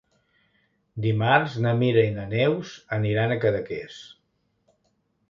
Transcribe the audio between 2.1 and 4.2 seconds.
i na Neus aniran a Cadaqués.